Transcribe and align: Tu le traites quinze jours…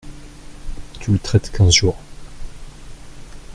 Tu 0.99 1.11
le 1.11 1.19
traites 1.19 1.51
quinze 1.51 1.75
jours… 1.75 1.99